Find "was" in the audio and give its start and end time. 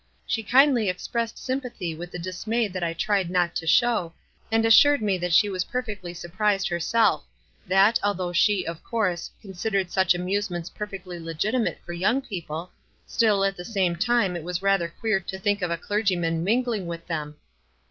5.47-5.65, 14.43-14.63